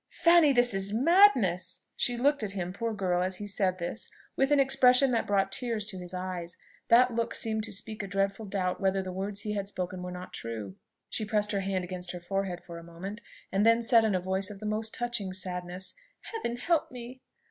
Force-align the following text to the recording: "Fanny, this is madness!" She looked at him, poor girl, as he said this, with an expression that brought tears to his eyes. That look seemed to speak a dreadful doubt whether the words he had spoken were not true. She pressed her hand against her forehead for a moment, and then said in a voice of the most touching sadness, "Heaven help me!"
"Fanny, 0.09 0.51
this 0.51 0.73
is 0.73 0.91
madness!" 0.91 1.81
She 1.95 2.17
looked 2.17 2.41
at 2.41 2.53
him, 2.53 2.73
poor 2.73 2.91
girl, 2.91 3.21
as 3.21 3.35
he 3.35 3.45
said 3.45 3.77
this, 3.77 4.09
with 4.35 4.49
an 4.51 4.59
expression 4.59 5.11
that 5.11 5.27
brought 5.27 5.51
tears 5.51 5.85
to 5.85 5.99
his 5.99 6.11
eyes. 6.11 6.57
That 6.87 7.13
look 7.13 7.35
seemed 7.35 7.63
to 7.65 7.71
speak 7.71 8.01
a 8.01 8.07
dreadful 8.07 8.47
doubt 8.47 8.81
whether 8.81 9.03
the 9.03 9.11
words 9.11 9.41
he 9.41 9.51
had 9.51 9.67
spoken 9.67 10.01
were 10.01 10.09
not 10.09 10.33
true. 10.33 10.73
She 11.07 11.23
pressed 11.23 11.51
her 11.51 11.59
hand 11.59 11.83
against 11.83 12.13
her 12.13 12.19
forehead 12.19 12.63
for 12.63 12.79
a 12.79 12.83
moment, 12.83 13.21
and 13.51 13.63
then 13.63 13.79
said 13.79 14.03
in 14.03 14.15
a 14.15 14.19
voice 14.19 14.49
of 14.49 14.59
the 14.59 14.65
most 14.65 14.95
touching 14.95 15.33
sadness, 15.33 15.93
"Heaven 16.31 16.55
help 16.55 16.89
me!" 16.91 17.21